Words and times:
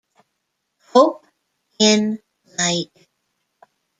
Hope 0.93 1.27
in 1.77 2.17
light. 2.57 2.89